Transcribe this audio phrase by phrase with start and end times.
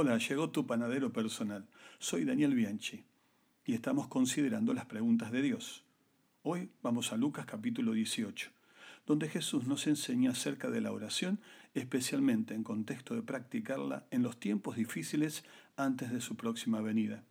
[0.00, 1.66] Hola, llegó tu panadero personal.
[1.98, 3.02] Soy Daniel Bianchi
[3.64, 5.82] y estamos considerando las preguntas de Dios.
[6.44, 8.48] Hoy vamos a Lucas capítulo 18,
[9.08, 11.40] donde Jesús nos enseña acerca de la oración,
[11.74, 15.42] especialmente en contexto de practicarla en los tiempos difíciles
[15.74, 17.24] antes de su próxima venida.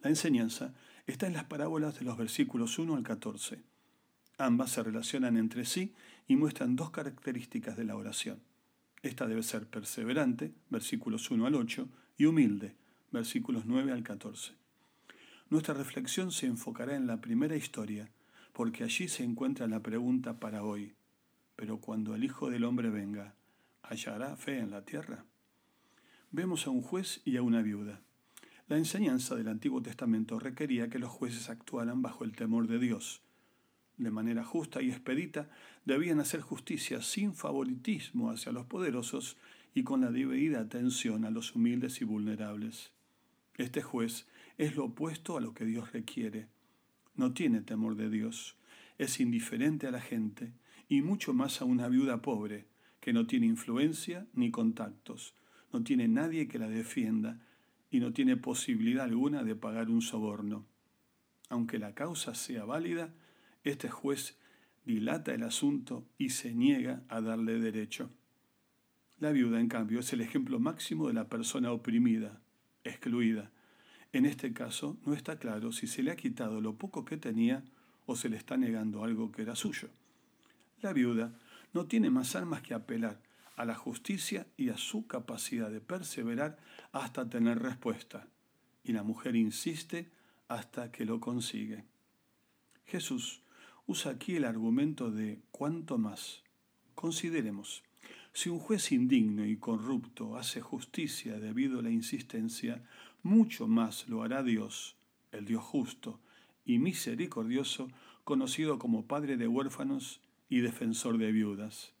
[0.00, 0.72] La enseñanza
[1.08, 3.64] está en las parábolas de los versículos 1 al 14.
[4.38, 5.92] Ambas se relacionan entre sí
[6.28, 8.40] y muestran dos características de la oración.
[9.02, 11.88] Esta debe ser perseverante, versículos 1 al 8,
[12.18, 12.74] y humilde,
[13.10, 14.52] versículos 9 al 14.
[15.48, 18.10] Nuestra reflexión se enfocará en la primera historia,
[18.52, 20.94] porque allí se encuentra la pregunta para hoy.
[21.56, 23.34] Pero cuando el Hijo del Hombre venga,
[23.82, 25.24] ¿hallará fe en la tierra?
[26.30, 28.02] Vemos a un juez y a una viuda.
[28.68, 33.22] La enseñanza del Antiguo Testamento requería que los jueces actuaran bajo el temor de Dios,
[34.00, 35.50] de manera justa y expedita,
[35.84, 39.36] debían hacer justicia sin favoritismo hacia los poderosos
[39.74, 42.92] y con la debida atención a los humildes y vulnerables.
[43.56, 44.26] Este juez
[44.56, 46.48] es lo opuesto a lo que Dios requiere.
[47.14, 48.56] No tiene temor de Dios,
[48.96, 50.54] es indiferente a la gente
[50.88, 52.66] y mucho más a una viuda pobre
[53.00, 55.34] que no tiene influencia ni contactos,
[55.72, 57.38] no tiene nadie que la defienda
[57.90, 60.64] y no tiene posibilidad alguna de pagar un soborno.
[61.50, 63.12] Aunque la causa sea válida,
[63.64, 64.38] este juez
[64.84, 68.10] dilata el asunto y se niega a darle derecho.
[69.18, 72.40] La viuda, en cambio, es el ejemplo máximo de la persona oprimida,
[72.84, 73.50] excluida.
[74.12, 77.62] En este caso, no está claro si se le ha quitado lo poco que tenía
[78.06, 79.90] o se le está negando algo que era suyo.
[80.80, 81.38] La viuda
[81.72, 83.22] no tiene más armas que apelar
[83.56, 86.58] a la justicia y a su capacidad de perseverar
[86.92, 88.26] hasta tener respuesta.
[88.82, 90.10] Y la mujer insiste
[90.48, 91.84] hasta que lo consigue.
[92.86, 93.42] Jesús
[93.90, 96.44] usa aquí el argumento de cuánto más.
[96.94, 97.82] Consideremos,
[98.32, 102.84] si un juez indigno y corrupto hace justicia debido a la insistencia,
[103.24, 104.94] mucho más lo hará Dios,
[105.32, 106.20] el Dios justo
[106.64, 107.88] y misericordioso,
[108.22, 111.92] conocido como Padre de huérfanos y defensor de viudas.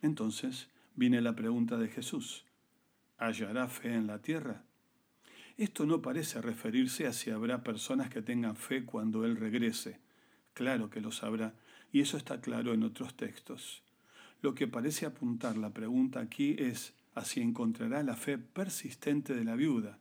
[0.00, 2.46] Entonces viene la pregunta de Jesús,
[3.18, 4.64] ¿hallará fe en la tierra?
[5.58, 10.00] Esto no parece referirse a si habrá personas que tengan fe cuando Él regrese,
[10.60, 11.54] Claro que lo sabrá,
[11.90, 13.82] y eso está claro en otros textos.
[14.42, 19.44] Lo que parece apuntar la pregunta aquí es a si encontrará la fe persistente de
[19.44, 19.98] la viuda.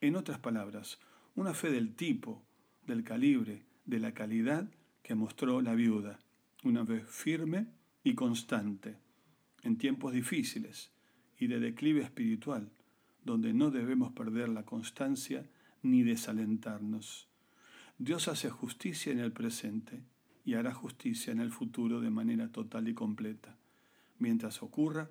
[0.00, 1.00] En otras palabras,
[1.34, 2.42] una fe del tipo,
[2.86, 4.70] del calibre, de la calidad
[5.02, 6.18] que mostró la viuda.
[6.64, 7.66] Una fe firme
[8.02, 8.96] y constante,
[9.62, 10.92] en tiempos difíciles
[11.38, 12.70] y de declive espiritual,
[13.22, 15.44] donde no debemos perder la constancia
[15.82, 17.29] ni desalentarnos.
[18.02, 20.02] Dios hace justicia en el presente
[20.42, 23.58] y hará justicia en el futuro de manera total y completa.
[24.18, 25.10] Mientras ocurra,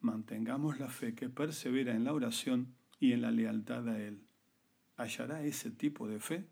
[0.00, 4.24] mantengamos la fe que persevera en la oración y en la lealtad a Él.
[4.96, 6.48] ¿Hallará ese tipo de fe?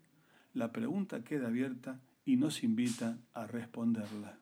[0.53, 4.39] La pregunta queda abierta y nos invita a responderla.